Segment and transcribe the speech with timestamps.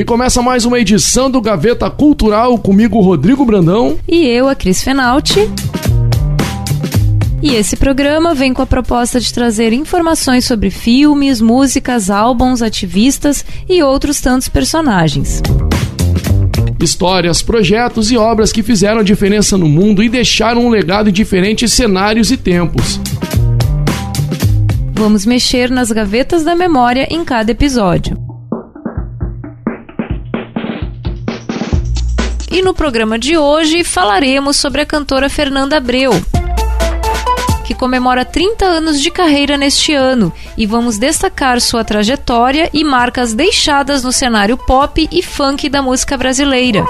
[0.00, 3.98] E começa mais uma edição do Gaveta Cultural comigo, Rodrigo Brandão.
[4.08, 5.40] E eu, a Cris Fenalti.
[7.42, 13.44] E esse programa vem com a proposta de trazer informações sobre filmes, músicas, álbuns, ativistas
[13.68, 15.42] e outros tantos personagens.
[16.82, 21.74] Histórias, projetos e obras que fizeram diferença no mundo e deixaram um legado em diferentes
[21.74, 22.98] cenários e tempos.
[24.94, 28.29] Vamos mexer nas gavetas da memória em cada episódio.
[32.50, 36.10] E no programa de hoje falaremos sobre a cantora Fernanda Abreu,
[37.64, 43.32] que comemora 30 anos de carreira neste ano, e vamos destacar sua trajetória e marcas
[43.32, 46.84] deixadas no cenário pop e funk da música brasileira.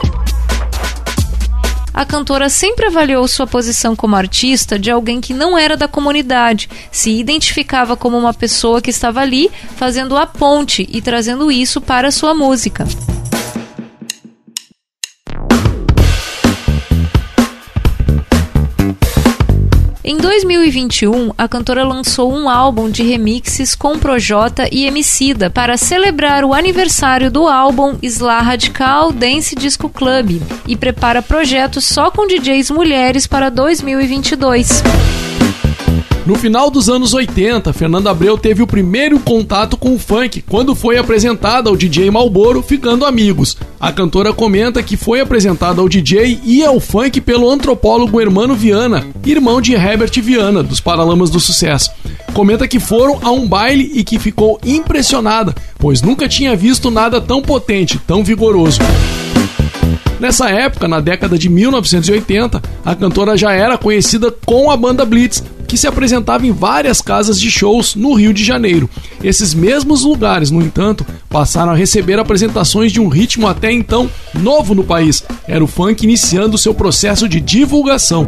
[1.93, 6.71] A cantora sempre avaliou sua posição como artista de alguém que não era da comunidade,
[6.91, 12.11] se identificava como uma pessoa que estava ali fazendo a ponte e trazendo isso para
[12.11, 12.87] sua música.
[20.03, 26.43] Em 2021, a cantora lançou um álbum de remixes com Projota e Emicida para celebrar
[26.43, 32.71] o aniversário do álbum Isla Radical Dance Disco Club e prepara projetos só com DJs
[32.71, 34.83] mulheres para 2022.
[36.27, 40.75] No final dos anos 80, Fernanda Abreu teve o primeiro contato com o funk quando
[40.75, 43.57] foi apresentada ao DJ Malboro, ficando amigos.
[43.81, 49.07] A cantora comenta que foi apresentada ao DJ e ao funk pelo antropólogo Hermano Viana,
[49.25, 51.91] irmão de Herbert Viana, dos Paralamas do Sucesso.
[52.35, 57.21] Comenta que foram a um baile e que ficou impressionada, pois nunca tinha visto nada
[57.21, 58.79] tão potente, tão vigoroso.
[60.21, 65.43] Nessa época, na década de 1980, a cantora já era conhecida com a banda Blitz,
[65.71, 68.91] que se apresentava em várias casas de shows no Rio de Janeiro.
[69.23, 74.75] Esses mesmos lugares, no entanto, passaram a receber apresentações de um ritmo até então novo
[74.75, 75.23] no país.
[75.47, 78.27] Era o funk iniciando seu processo de divulgação.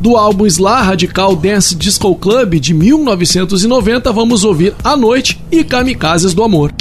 [0.00, 6.34] Do álbum Sla Radical Dance Disco Club de 1990, vamos ouvir A Noite e Kamikazes
[6.34, 6.72] do Amor.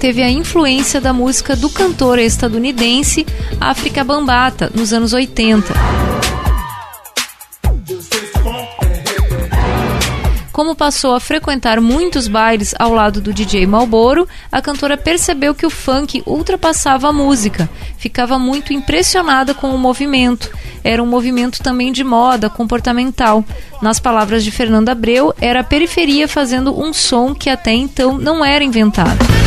[0.00, 3.26] Teve a influência da música do cantor estadunidense
[3.60, 5.74] África Bambata nos anos 80.
[10.50, 15.66] Como passou a frequentar muitos bailes ao lado do DJ Malboro, a cantora percebeu que
[15.66, 20.50] o funk ultrapassava a música, ficava muito impressionada com o movimento.
[20.82, 23.44] Era um movimento também de moda, comportamental.
[23.82, 28.42] Nas palavras de Fernando Abreu, era a periferia fazendo um som que até então não
[28.42, 29.39] era inventado.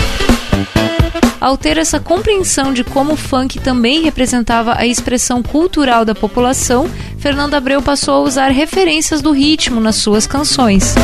[1.44, 6.90] Ao ter essa compreensão de como o funk também representava a expressão cultural da população,
[7.18, 10.96] Fernando Abreu passou a usar referências do ritmo nas suas canções.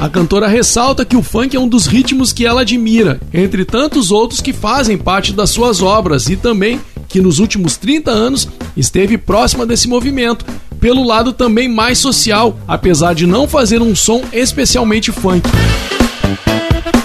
[0.00, 4.10] A cantora ressalta que o funk é um dos ritmos que ela admira, entre tantos
[4.10, 9.16] outros que fazem parte das suas obras, e também que nos últimos 30 anos esteve
[9.16, 10.44] próxima desse movimento,
[10.80, 15.48] pelo lado também mais social, apesar de não fazer um som especialmente funk.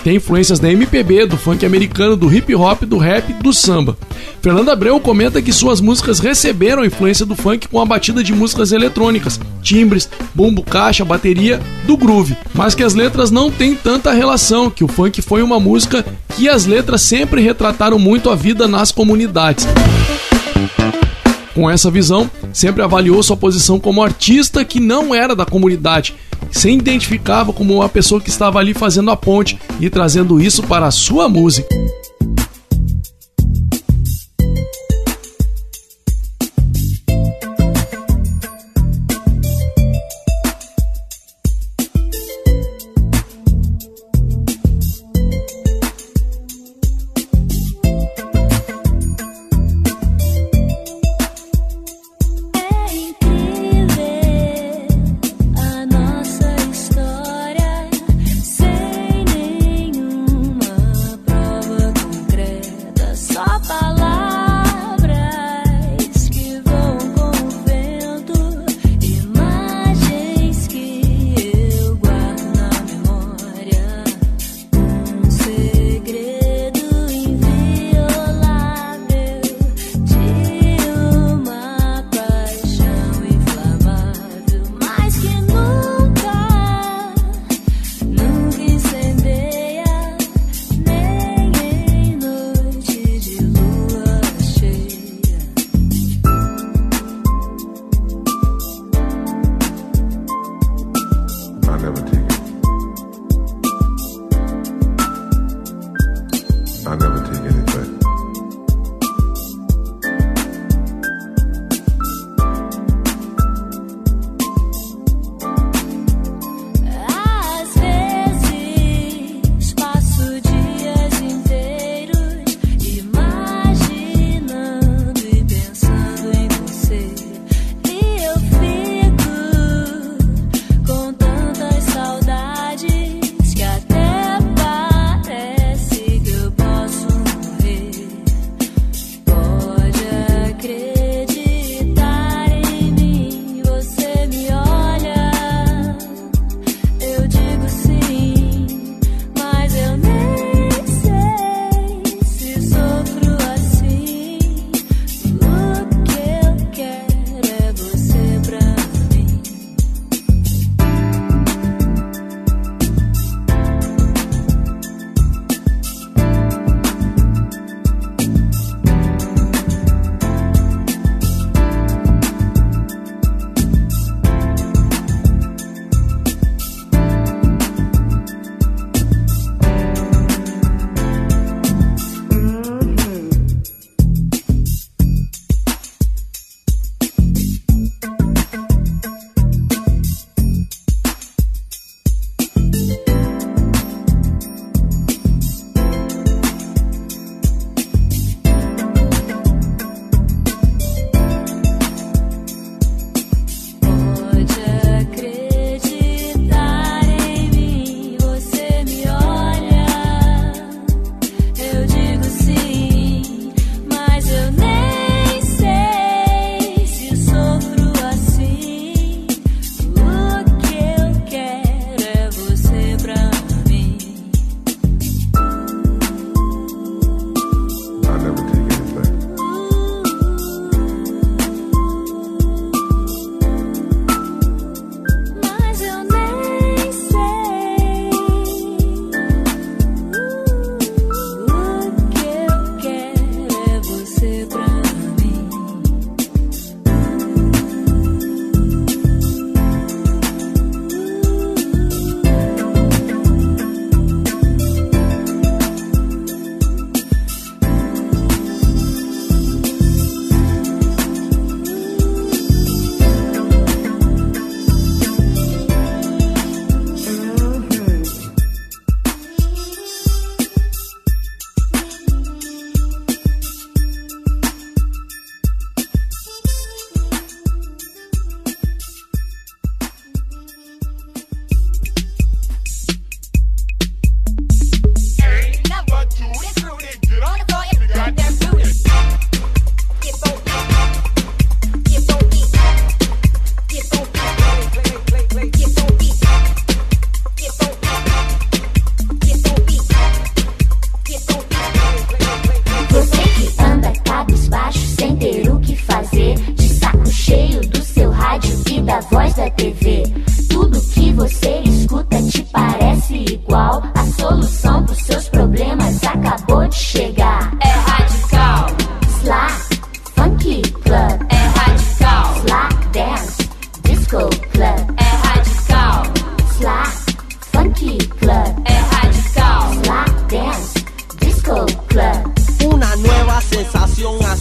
[0.09, 3.95] Tem influências da MPB, do funk americano, do hip hop, do rap, do samba.
[4.41, 8.33] Fernando Abreu comenta que suas músicas receberam a influência do funk com a batida de
[8.33, 14.11] músicas eletrônicas, timbres, bumbo, caixa, bateria, do groove, mas que as letras não têm tanta
[14.11, 16.03] relação, que o funk foi uma música
[16.35, 19.67] que as letras sempre retrataram muito a vida nas comunidades.
[21.59, 26.15] Com essa visão, sempre avaliou sua posição como artista que não era da comunidade,
[26.49, 30.85] se identificava como uma pessoa que estava ali fazendo a ponte e trazendo isso para
[30.85, 31.67] a sua música.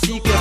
[0.00, 0.37] Así que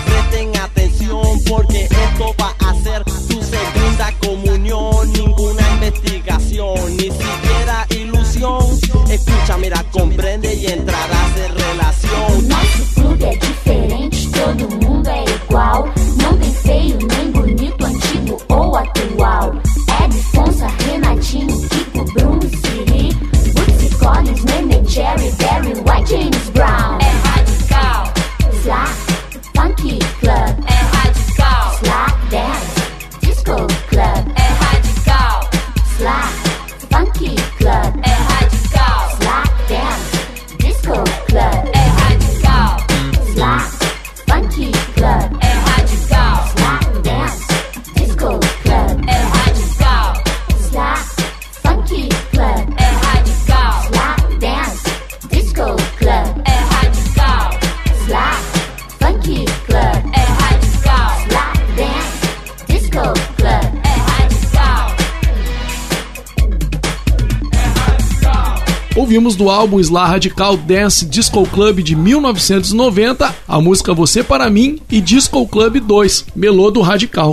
[69.48, 75.00] do álbum Sla Radical Dance Disco Club de 1990 a música Você Para Mim e
[75.00, 77.32] Disco Club 2, Melô do Radical.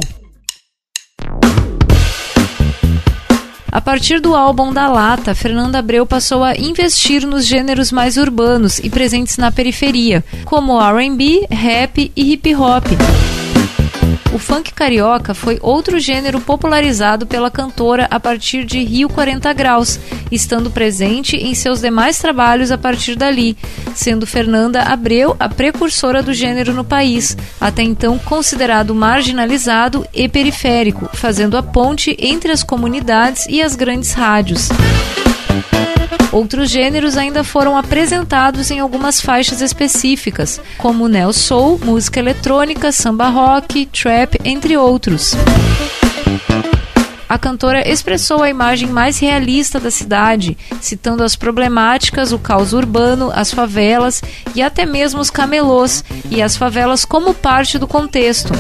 [3.67, 8.79] A partir do álbum da Lata, Fernanda Abreu passou a investir nos gêneros mais urbanos
[8.79, 12.85] e presentes na periferia, como R&B, rap e hip hop.
[14.35, 20.01] O funk carioca foi outro gênero popularizado pela cantora a partir de Rio 40 Graus,
[20.35, 23.57] estando presente em seus demais trabalhos a partir dali,
[23.95, 31.09] sendo Fernanda Abreu a precursora do gênero no país, até então considerado marginalizado e periférico,
[31.15, 34.69] fazendo a ponte entre as comunidades e as grandes rádios.
[36.35, 43.29] Outros gêneros ainda foram apresentados em algumas faixas específicas, como neo soul, música eletrônica, samba
[43.29, 45.37] rock, trap, entre outros.
[47.29, 53.31] A cantora expressou a imagem mais realista da cidade, citando as problemáticas, o caos urbano,
[53.35, 54.23] as favelas
[54.55, 58.53] e até mesmo os camelôs e as favelas como parte do contexto.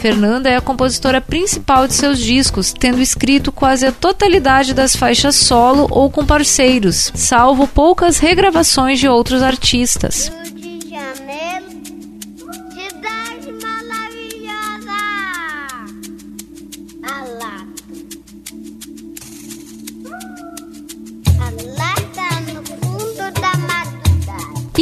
[0.00, 5.34] Fernanda é a compositora principal de seus discos, tendo escrito quase a totalidade das faixas
[5.34, 10.30] solo ou com parceiros, salvo poucas regravações de outros artistas.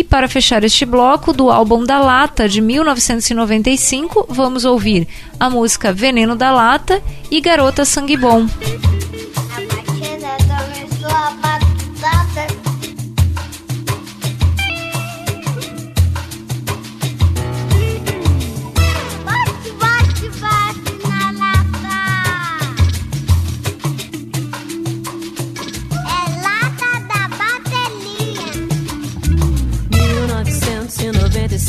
[0.08, 5.06] Para fechar este bloco do álbum da Lata de 1995, vamos ouvir
[5.38, 8.46] a música Veneno da Lata e Garota Sangue Bom.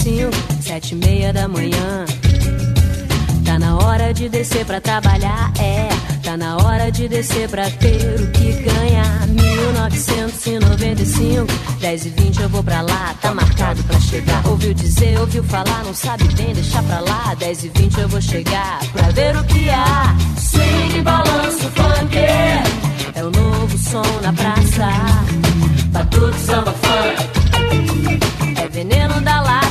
[0.08, 2.06] 1995, sete e meia da manhã.
[3.46, 5.89] Tá na hora de descer pra trabalhar, é.
[6.24, 9.28] Tá na hora de descer pra ter o que ganhar.
[9.28, 11.46] 1995,
[11.80, 14.46] 10 e 20 eu vou pra lá, tá marcado pra chegar.
[14.48, 17.36] Ouviu dizer, ouviu falar, não sabe bem, deixa pra lá.
[17.36, 20.15] 10 e 20 eu vou chegar pra ver o que há.
[20.38, 22.17] Swing, balanço, funk.
[22.17, 22.63] É
[23.24, 24.88] o novo som na praça.
[25.88, 27.28] Batuque, samba, funk.
[28.62, 29.66] É veneno da lata.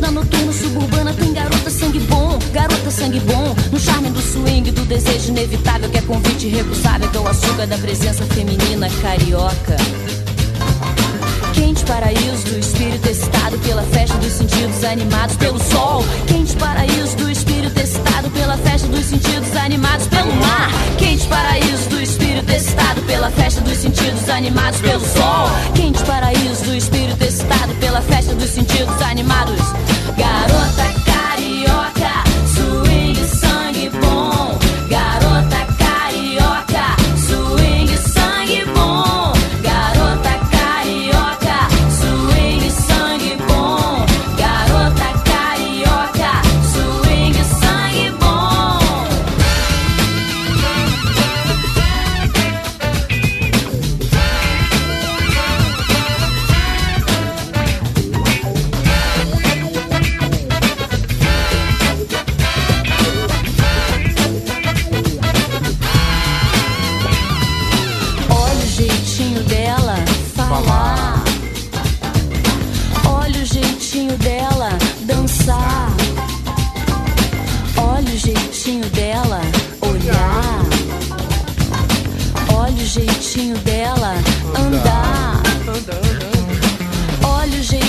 [0.00, 3.54] Na noturna suburbana tem garota sangue bom, garota sangue bom.
[3.72, 7.66] No charme do swing, do desejo inevitável que é convite recusável, que é o açúcar
[7.66, 9.76] da presença feminina carioca.
[11.52, 16.04] Quente paraíso do espírito excitado pela festa dos sentidos animados pelo sol.
[16.26, 20.70] Quente paraíso do espírito excitado pela festa dos sentidos animados pelo mar.
[20.96, 25.50] Quente paraíso do espírito excitado pela festa dos sentidos animados pelo sol.
[25.74, 29.87] Quente paraíso do espírito excitado pela festa dos sentidos animados.
[30.16, 30.97] Garota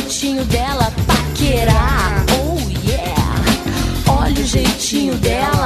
[0.10, 2.26] jeitinho dela paquerar.
[2.42, 2.58] Oh
[2.90, 5.59] yeah, olha o jeitinho dela.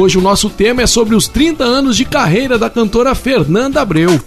[0.00, 4.18] Hoje o nosso tema é sobre os 30 anos de carreira da cantora Fernanda Abreu.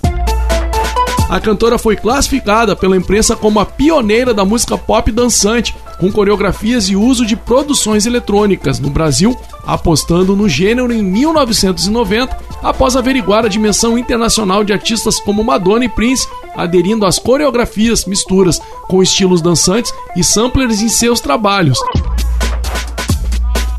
[1.27, 6.89] A cantora foi classificada pela imprensa como a pioneira da música pop dançante, com coreografias
[6.89, 13.49] e uso de produções eletrônicas no Brasil, apostando no gênero em 1990, após averiguar a
[13.49, 19.91] dimensão internacional de artistas como Madonna e Prince, aderindo às coreografias misturas com estilos dançantes
[20.15, 21.79] e samplers em seus trabalhos.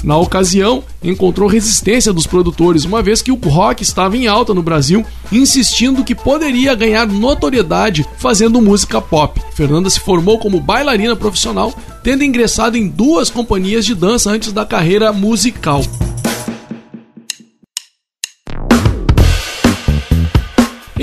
[0.04, 4.62] Na ocasião, encontrou resistência dos produtores, uma vez que o rock estava em alta no
[4.62, 9.40] Brasil, insistindo que poderia ganhar notoriedade fazendo música pop.
[9.54, 14.66] Fernanda se formou como bailarina profissional, tendo ingressado em duas companhias de dança antes da
[14.66, 15.82] carreira musical.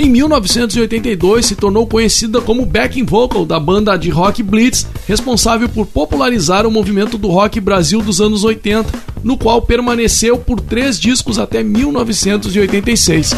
[0.02, 5.86] Em 1982, se tornou conhecida como backing vocal da banda de rock Blitz, responsável por
[5.86, 8.90] popularizar o movimento do rock Brasil dos anos 80,
[9.22, 13.30] no qual permaneceu por três discos até 1986.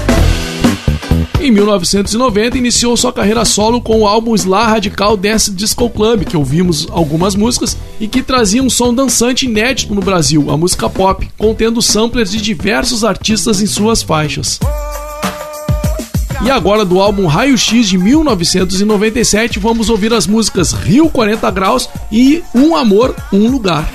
[1.38, 6.34] Em 1990, iniciou sua carreira solo com o álbum Sla Radical Dance Disco Club, que
[6.34, 11.28] ouvimos algumas músicas, e que trazia um som dançante inédito no Brasil, a música pop,
[11.36, 14.58] contendo samplers de diversos artistas em suas faixas.
[16.42, 21.88] E agora do álbum Raio X de 1997, vamos ouvir as músicas Rio 40 Graus
[22.10, 23.88] e Um Amor, Um Lugar.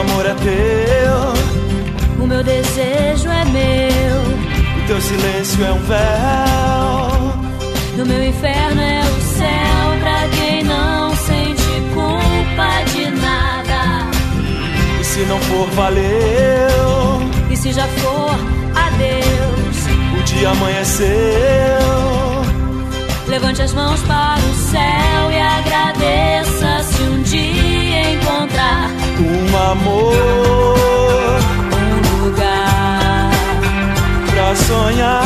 [0.00, 4.22] Amor é teu, O meu desejo é meu.
[4.82, 7.38] o teu silêncio é um véu.
[7.96, 11.62] No meu inferno é o céu pra quem não sente
[11.94, 14.06] culpa de nada.
[15.00, 17.20] E se não for, valeu.
[17.50, 18.30] E se já for,
[18.74, 20.18] adeus.
[20.18, 21.08] O dia amanheceu.
[23.26, 28.90] Levante as mãos para o céu e agradeça se um dia encontrar
[29.20, 31.40] Um amor
[31.74, 33.30] um lugar
[34.30, 35.24] pra sonhar.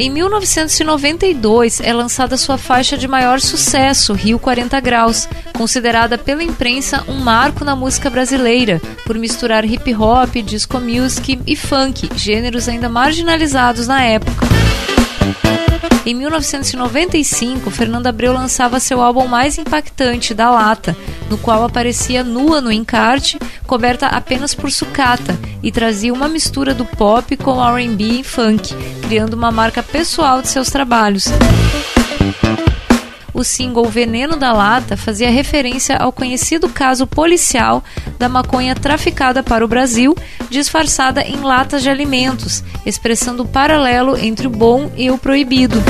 [0.00, 7.04] Em 1992 é lançada sua faixa de maior sucesso, Rio 40 Graus, considerada pela imprensa
[7.06, 12.88] um marco na música brasileira, por misturar hip hop, disco music e funk, gêneros ainda
[12.88, 14.46] marginalizados na época.
[16.06, 20.96] Em 1995, Fernanda Abreu lançava seu álbum mais impactante, Da Lata,
[21.28, 26.86] no qual aparecia nua no encarte, coberta apenas por sucata, e trazia uma mistura do
[26.86, 28.74] pop com R&B e funk,
[29.10, 31.24] criando uma marca pessoal de seus trabalhos.
[33.34, 37.82] O single Veneno da Lata fazia referência ao conhecido caso policial
[38.20, 40.16] da maconha traficada para o Brasil,
[40.48, 45.82] disfarçada em latas de alimentos, expressando o paralelo entre o bom e o proibido.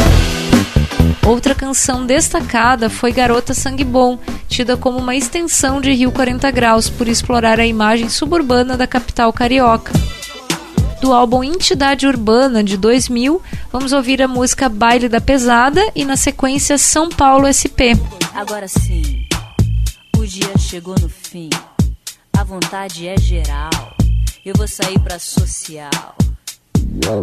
[1.27, 4.19] Outra canção destacada foi Garota Sangue Bom,
[4.49, 9.31] tida como uma extensão de Rio 40 Graus por explorar a imagem suburbana da capital
[9.31, 9.93] carioca.
[11.01, 13.41] Do álbum Entidade Urbana de 2000,
[13.73, 17.97] vamos ouvir a música Baile da Pesada e na sequência São Paulo SP.
[18.35, 19.27] Agora sim,
[20.19, 21.49] o dia chegou no fim.
[22.37, 23.71] A vontade é geral.
[24.45, 26.15] Eu vou sair pra social.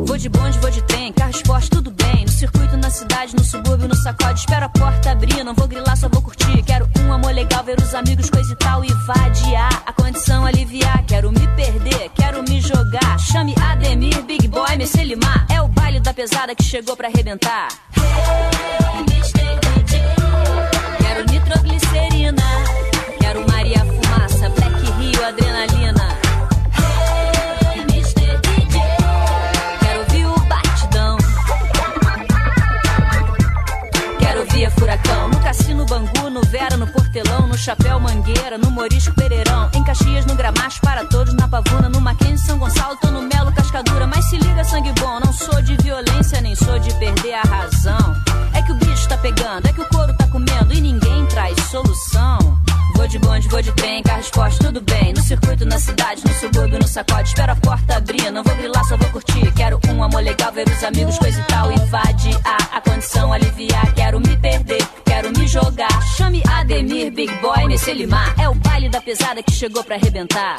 [0.05, 2.23] Vou de bonde, vou de trem, carro esporte, tudo bem.
[2.23, 4.39] No circuito, na cidade, no subúrbio, no sacode.
[4.39, 6.63] Espero a porta abrir, não vou grilar, só vou curtir.
[6.63, 8.85] Quero um amor legal, ver os amigos, coisa e tal.
[8.85, 11.03] E vadiar, a condição aliviar.
[11.05, 13.19] Quero me perder, quero me jogar.
[13.19, 15.45] Chame Ademir, Big Boy, Messê Limar.
[15.49, 17.67] É o baile da pesada que chegou pra arrebentar.
[20.97, 22.43] Quero nitroglicerina.
[23.19, 25.96] Quero Maria Fumaça, Black Rio, adrenalina.
[37.11, 39.69] Vera, no Chapéu Mangueira, no Morisco Pereirão.
[39.73, 43.51] Em Caxias, no Gramacho, para todos, na Pavuna, no Mackenzie, São Gonçalo, tô no Melo,
[43.53, 44.05] Cascadura.
[44.07, 48.15] Mas se liga, sangue bom, não sou de violência, nem sou de perder a razão.
[48.53, 51.57] É que o bicho tá pegando, é que o couro tá comendo e ninguém traz
[51.69, 52.39] solução.
[52.95, 55.13] Vou de bonde, vou de trem, carro esporte, tudo bem.
[55.13, 57.29] No circuito, na cidade, no subúrbio, no sacode.
[57.29, 59.51] Espero a porta abrir, não vou grilar, só vou curtir.
[59.53, 61.71] Quero um amor legal, ver os amigos, coisa e tal.
[61.71, 63.46] Invade a, a condição aliviar.
[66.77, 68.35] Ademir, Big Boy, Messê Limar.
[68.39, 70.57] É o baile da pesada que chegou pra arrebentar.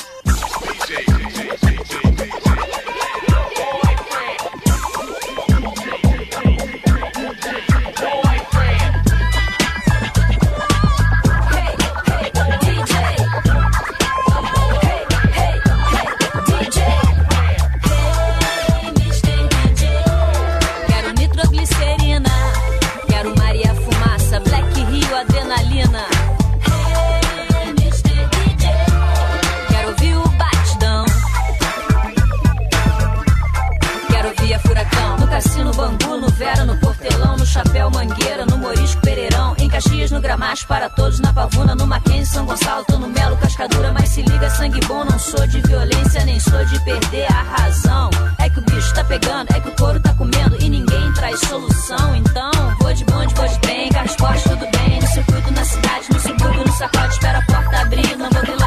[39.79, 43.93] Caxias, no Gramacho, para todos, na Pavuna, no Mackenzie, São Gonçalo, tô no Melo, Cascadura.
[43.93, 48.11] Mas se liga, sangue bom, não sou de violência, nem sou de perder a razão.
[48.39, 51.39] É que o bicho tá pegando, é que o couro tá comendo e ninguém traz
[51.43, 52.17] solução.
[52.17, 52.51] Então,
[52.81, 55.01] vou de bonde, vou de trem, carro esporte, tudo bem.
[55.01, 58.17] No circuito, na cidade, no subúrbio, no sacode, espera a porta abrir.
[58.17, 58.58] Não vou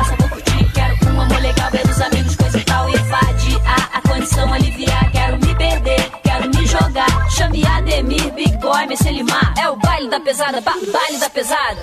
[8.87, 9.53] Messê Limar.
[9.57, 11.81] É o baile da pesada, ba baile da pesada.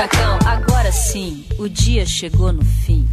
[0.00, 0.38] Furacão.
[0.46, 3.09] Agora sim, o dia chegou no fim.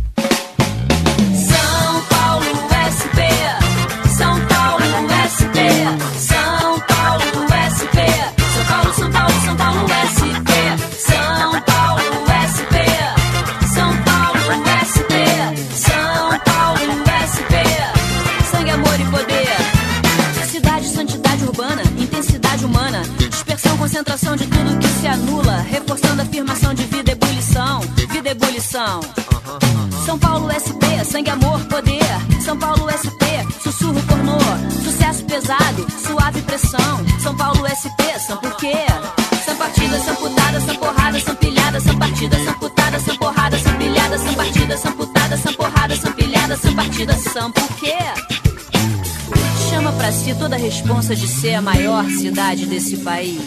[51.16, 53.40] De ser a maior cidade desse país.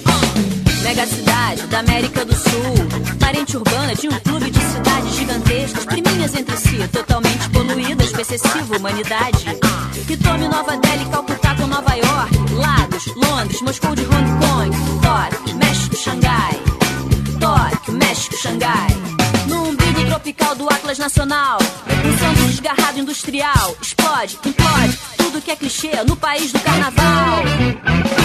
[0.82, 3.18] Mega cidade da América do Sul.
[3.18, 8.76] Parente urbana de um clube de cidades gigantescas, priminhas entre si, totalmente poluídas com excessiva
[8.78, 9.44] humanidade.
[10.06, 14.70] Que tome Nova Delhi, Calcutá com Nova York, Lagos, Londres, Moscou de Hong Kong,
[15.02, 16.58] Tóquio, México, Xangai.
[17.38, 18.88] Tóquio, México, Xangai.
[19.48, 25.56] No umbigo tropical do Atlas Nacional, um santo desgarrado industrial, explode, implode, tudo que é
[25.56, 28.19] clichê no país do carnaval.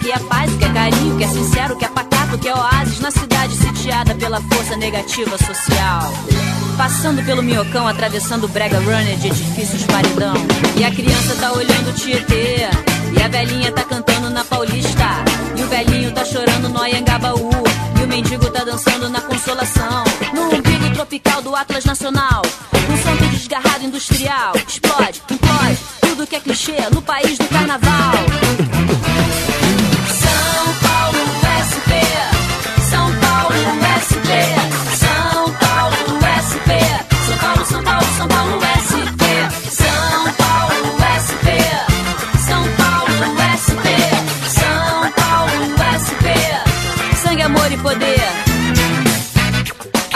[0.00, 3.00] que é paz, que é carinho, que é sincero, que é pacato, que é oásis
[3.00, 6.12] na cidade sitiada pela força negativa social.
[6.76, 10.34] Passando pelo minhocão, atravessando brega runner de edifícios paredão.
[10.76, 12.68] E a criança tá olhando o Tietê,
[13.16, 15.24] e a velhinha tá cantando na Paulista,
[15.56, 17.50] e o velhinho tá chorando no Anhangabaú,
[18.00, 22.42] e o mendigo tá dançando na Consolação, no umbigo tropical do Atlas Nacional.
[22.90, 28.14] Um santo desgarrado industrial, explode, implode, tudo que é clichê no país do carnaval.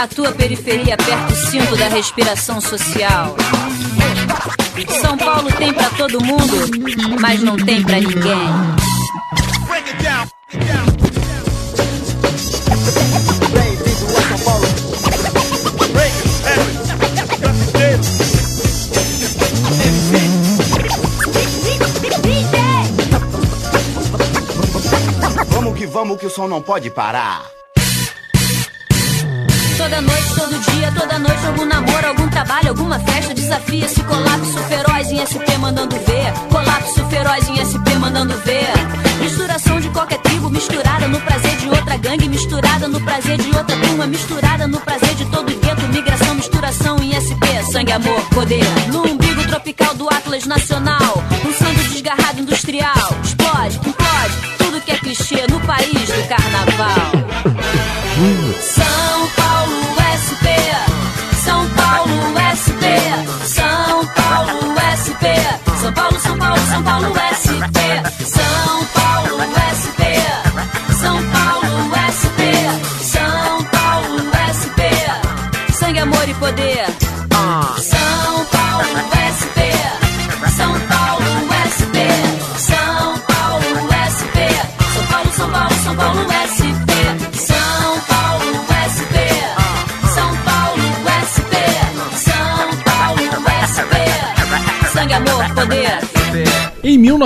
[0.05, 3.35] A tua periferia aperta o cinto da respiração social.
[5.01, 6.69] São Paulo tem pra todo mundo,
[7.19, 8.37] mas não tem pra ninguém.
[25.47, 27.54] Vamos que vamos que o som não pode parar.
[29.85, 34.57] Toda noite, todo dia, toda noite, algum namoro, algum trabalho, alguma festa, desafia esse colapso
[34.63, 36.33] feroz em SP mandando ver.
[36.49, 38.73] Colapso feroz em SP mandando ver.
[39.21, 43.77] Misturação de qualquer tribo, misturada no prazer de outra gangue, misturada no prazer de outra
[43.77, 48.65] turma, misturada no prazer de todo gueto, migração, misturação em SP, sangue, amor, poder.
[48.91, 54.97] No umbigo tropical do Atlas Nacional, um sangue desgarrado industrial, explode, implode, tudo que é
[54.97, 57.14] clichê no país do carnaval.
[66.65, 67.24] São Paulo, São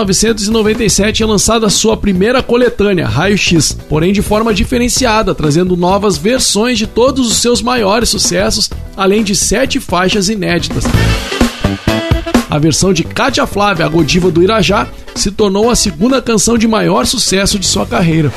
[0.06, 6.18] 1997 é lançada a sua primeira coletânea, Raio X, porém de forma diferenciada, trazendo novas
[6.18, 10.84] versões de todos os seus maiores sucessos, além de sete faixas inéditas.
[12.50, 16.68] A versão de Cátia Flávia, a Godiva do Irajá, se tornou a segunda canção de
[16.68, 18.34] maior sucesso de sua carreira.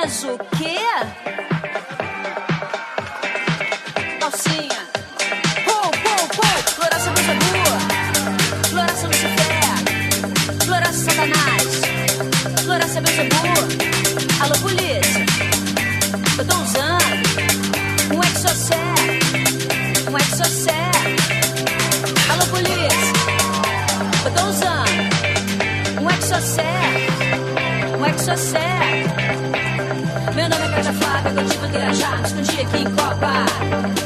[0.00, 0.78] Minhas o quê?
[4.18, 4.80] Calcinha.
[5.66, 6.72] Pou, pou, pou.
[6.74, 7.78] Floraça Bruxa Boa.
[8.70, 10.64] Floraça Lucifer.
[10.64, 11.64] Floraça Satanás.
[12.64, 13.64] Floraça Bruxa Boa.
[14.42, 15.26] Alô, polícia.
[16.38, 17.18] Eu tô usando
[18.14, 18.82] um exocé.
[20.10, 20.80] Um exocé.
[22.30, 23.12] Alô, polícia.
[24.24, 24.98] Eu tô usando
[26.00, 26.72] um exocé.
[27.98, 28.89] Um exocé.
[31.94, 33.99] shots when keep caught by.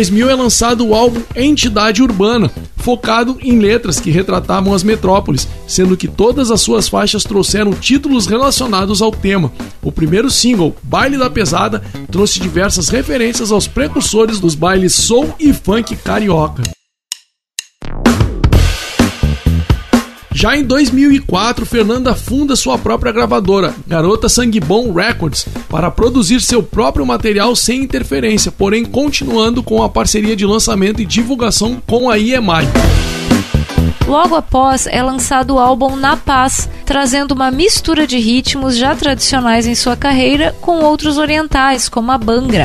[0.00, 5.94] 2000 é lançado o álbum Entidade Urbana, focado em letras que retratavam as metrópoles, sendo
[5.94, 9.52] que todas as suas faixas trouxeram títulos relacionados ao tema.
[9.82, 15.52] O primeiro single, Baile da Pesada, trouxe diversas referências aos precursores dos bailes soul e
[15.52, 16.62] funk carioca.
[20.40, 26.62] Já em 2004, Fernanda funda sua própria gravadora, Garota Sangue Bom Records, para produzir seu
[26.62, 32.18] próprio material sem interferência, porém continuando com a parceria de lançamento e divulgação com a
[32.18, 32.66] EMI.
[34.08, 39.66] Logo após é lançado o álbum Na Paz, trazendo uma mistura de ritmos já tradicionais
[39.66, 42.64] em sua carreira com outros orientais, como a Bangra.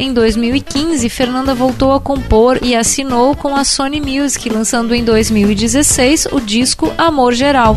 [0.00, 6.26] Em 2015, Fernanda voltou a compor e assinou com a Sony Music, lançando em 2016
[6.30, 7.76] o disco Amor Geral.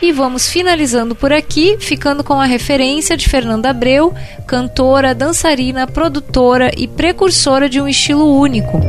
[0.00, 4.14] E vamos finalizando por aqui, ficando com a referência de Fernanda Abreu,
[4.46, 8.80] cantora, dançarina, produtora e precursora de um estilo único.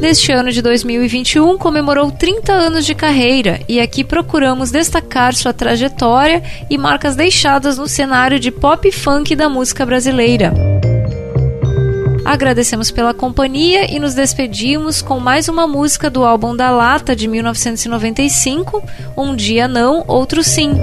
[0.00, 6.42] Neste ano de 2021, comemorou 30 anos de carreira e aqui procuramos destacar sua trajetória
[6.70, 10.52] e marcas deixadas no cenário de pop e funk da música brasileira.
[12.24, 17.26] Agradecemos pela companhia e nos despedimos com mais uma música do álbum da Lata de
[17.26, 18.82] 1995,
[19.16, 20.74] Um Dia Não, Outro Sim.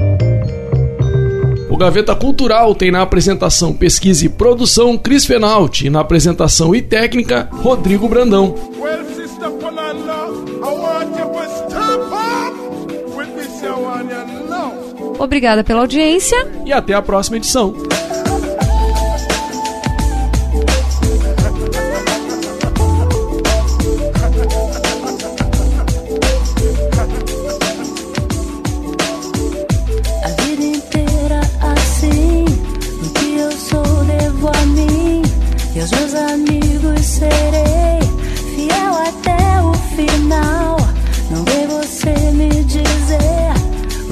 [1.75, 6.81] O Gaveta Cultural tem na apresentação pesquisa e produção Cris Fenalti e na apresentação e
[6.81, 8.55] técnica Rodrigo Brandão.
[8.79, 15.15] Well, Sister Pananda, I want you to step up with this your one you know.
[15.19, 17.75] Obrigada pela audiência e até a próxima edição.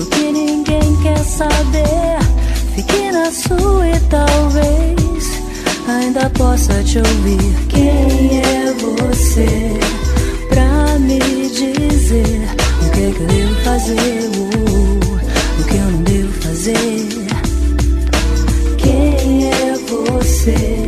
[0.04, 2.20] O que ninguém quer saber.
[2.76, 5.41] Fique na sua e talvez
[5.88, 7.56] ainda possa te ouvir.
[7.70, 9.80] Quem é você
[10.49, 12.41] pra me dizer
[12.86, 14.30] o que é que eu devo fazer?
[15.60, 17.08] o que eu não devo fazer?
[18.78, 20.88] Quem é você